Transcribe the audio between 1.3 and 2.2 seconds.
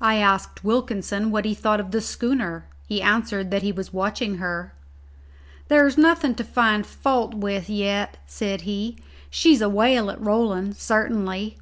what he thought of the